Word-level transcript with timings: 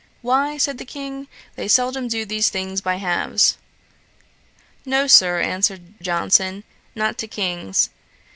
'Why, 0.23 0.57
(said 0.57 0.79
the 0.79 0.83
King), 0.85 1.27
they 1.55 1.67
seldom 1.67 2.07
do 2.07 2.25
these 2.25 2.49
things 2.49 2.81
by 2.81 2.95
halves.' 2.95 3.59
'No, 4.83 5.05
Sir, 5.05 5.39
(answered 5.39 5.93
Johnson), 6.01 6.63
not 6.95 7.19
to 7.19 7.27
Kings.' 7.27 7.91